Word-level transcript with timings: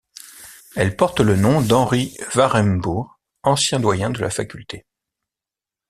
Elle 0.75 0.95
porte 0.97 1.19
le 1.19 1.35
nom 1.35 1.61
d'Henri 1.61 2.17
Warembourg, 2.33 3.19
ancien 3.43 3.79
doyen 3.79 4.09
de 4.09 4.19
la 4.19 4.31
faculté. 4.31 4.87